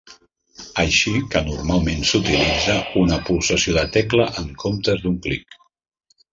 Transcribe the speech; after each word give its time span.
Així 0.83 1.11
que 1.35 1.41
normalment 1.49 2.01
s'utilitza 2.13 2.79
una 3.03 3.21
pulsació 3.29 3.79
de 3.79 3.87
tecla 3.99 4.29
en 4.45 4.51
comptes 4.67 5.07
d'un 5.07 5.23
clic. 5.29 5.59